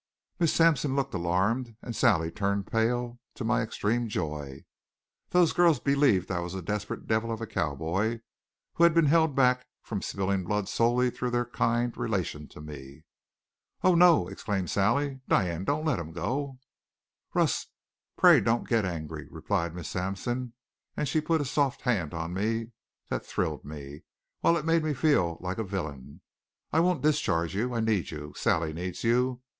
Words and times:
Miss 0.39 0.51
Sampson 0.51 0.95
looked 0.95 1.13
alarmed 1.13 1.75
and 1.83 1.95
Sally 1.95 2.31
turned 2.31 2.65
pale, 2.65 3.19
to 3.35 3.43
my 3.43 3.61
extreme 3.61 4.09
joy. 4.09 4.65
Those 5.29 5.53
girls 5.53 5.79
believed 5.79 6.31
I 6.31 6.39
was 6.39 6.55
a 6.55 6.61
desperate 6.63 7.05
devil 7.05 7.31
of 7.31 7.39
a 7.39 7.45
cowboy, 7.45 8.21
who 8.73 8.83
had 8.83 8.95
been 8.95 9.05
held 9.05 9.35
back 9.35 9.67
from 9.83 10.01
spilling 10.01 10.43
blood 10.43 10.67
solely 10.67 11.11
through 11.11 11.29
their 11.29 11.45
kind 11.45 11.95
relation 11.95 12.47
to 12.47 12.61
me. 12.61 13.03
"Oh, 13.83 13.93
no!" 13.93 14.27
exclaimed 14.27 14.71
Sally. 14.71 15.19
"Diane, 15.27 15.65
don't 15.65 15.85
let 15.85 15.99
him 15.99 16.13
go!" 16.13 16.57
"Russ, 17.35 17.67
pray 18.17 18.41
don't 18.41 18.67
get 18.67 18.85
angry," 18.85 19.27
replied 19.29 19.75
Miss 19.75 19.89
Sampson 19.89 20.53
and 20.97 21.07
she 21.07 21.21
put 21.21 21.41
a 21.41 21.45
soft 21.45 21.83
hand 21.83 22.15
on 22.15 22.33
me 22.33 22.71
that 23.09 23.23
thrilled 23.23 23.63
me, 23.63 24.01
while 24.39 24.57
it 24.57 24.65
made 24.65 24.83
me 24.83 24.95
feel 24.95 25.37
like 25.41 25.59
a 25.59 25.63
villain. 25.63 26.21
"I 26.73 26.79
won't 26.79 27.03
discharge 27.03 27.53
you. 27.53 27.75
I 27.75 27.81
need 27.81 28.09
you. 28.09 28.33
Sally 28.35 28.73
needs 28.73 29.03
you. 29.03 29.41